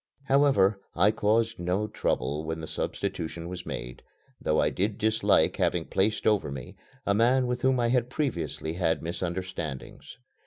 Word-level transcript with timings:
However, 0.23 0.81
I 0.95 1.11
caused 1.11 1.59
no 1.59 1.85
trouble 1.85 2.43
when 2.43 2.59
the 2.59 2.65
substitution 2.65 3.47
was 3.47 3.67
made, 3.67 4.01
though 4.41 4.59
I 4.59 4.71
did 4.71 4.97
dislike 4.97 5.57
having 5.57 5.85
placed 5.85 6.25
over 6.25 6.49
me 6.51 6.75
a 7.05 7.13
man 7.13 7.45
with 7.45 7.61
whom 7.61 7.79
I 7.79 7.89
had 7.89 8.09
previously 8.09 8.73
had 8.73 9.03
misunderstandings. 9.03 10.17